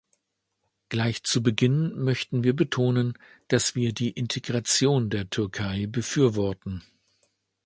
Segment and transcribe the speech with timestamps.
[0.89, 3.15] Gleich zu Beginn möchten wir betonen,
[3.49, 6.81] dass wir die Integration der Türkei befürworten.